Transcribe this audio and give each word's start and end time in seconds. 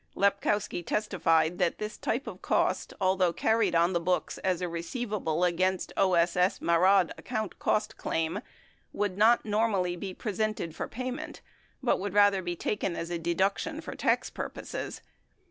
Lepkowski 0.15 0.83
tes 0.83 1.07
tified 1.07 1.59
that 1.59 1.77
this 1.77 1.95
type 1.95 2.25
of 2.25 2.41
cost, 2.41 2.91
although 2.99 3.31
carried 3.31 3.75
on 3.75 3.93
the 3.93 3.99
books 3.99 4.39
as 4.39 4.59
a 4.59 4.65
receiv 4.65 5.13
able 5.15 5.43
against 5.43 5.93
O.S.S. 5.95 6.57
Marad 6.57 7.11
account 7.19 7.59
cost 7.59 7.97
claim, 7.97 8.39
would 8.93 9.15
not 9.15 9.45
normally 9.45 9.95
be 9.95 10.15
presented 10.15 10.73
for 10.75 10.87
payment 10.87 11.41
but 11.83 11.99
rather 12.13 12.41
taken 12.55 12.95
as 12.95 13.11
a 13.11 13.19
deduction 13.19 13.79
for 13.79 13.93
tax 13.93 14.31
pur 14.31 14.49
poses. 14.49 15.01